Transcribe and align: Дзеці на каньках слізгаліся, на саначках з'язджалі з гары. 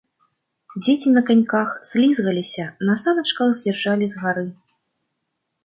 Дзеці 0.87 1.11
на 1.17 1.21
каньках 1.27 1.69
слізгаліся, 1.91 2.65
на 2.89 2.97
саначках 3.03 3.55
з'язджалі 3.63 4.11
з 4.17 4.25
гары. 4.25 4.47